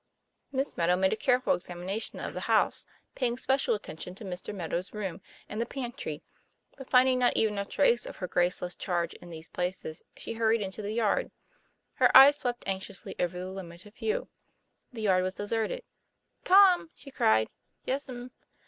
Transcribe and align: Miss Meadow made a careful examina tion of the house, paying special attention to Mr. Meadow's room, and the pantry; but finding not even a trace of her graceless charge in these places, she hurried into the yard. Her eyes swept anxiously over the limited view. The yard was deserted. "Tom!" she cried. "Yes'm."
Miss 0.51 0.77
Meadow 0.77 0.95
made 0.95 1.13
a 1.13 1.15
careful 1.15 1.55
examina 1.55 2.01
tion 2.01 2.19
of 2.19 2.33
the 2.33 2.39
house, 2.49 2.85
paying 3.13 3.37
special 3.37 3.75
attention 3.75 4.15
to 4.15 4.25
Mr. 4.25 4.51
Meadow's 4.51 4.93
room, 4.95 5.21
and 5.47 5.61
the 5.61 5.65
pantry; 5.67 6.23
but 6.75 6.89
finding 6.89 7.19
not 7.19 7.37
even 7.37 7.59
a 7.59 7.65
trace 7.65 8.07
of 8.07 8.15
her 8.15 8.27
graceless 8.27 8.75
charge 8.75 9.13
in 9.13 9.29
these 9.29 9.47
places, 9.47 10.01
she 10.17 10.33
hurried 10.33 10.61
into 10.63 10.81
the 10.81 10.93
yard. 10.93 11.29
Her 11.93 12.09
eyes 12.17 12.37
swept 12.39 12.63
anxiously 12.65 13.13
over 13.19 13.37
the 13.37 13.51
limited 13.51 13.93
view. 13.93 14.27
The 14.91 15.03
yard 15.03 15.21
was 15.21 15.35
deserted. 15.35 15.83
"Tom!" 16.43 16.89
she 16.95 17.11
cried. 17.11 17.51
"Yes'm." 17.85 18.31